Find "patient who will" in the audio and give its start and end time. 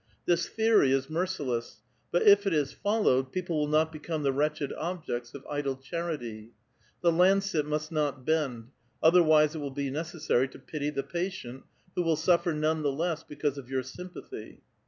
11.03-12.15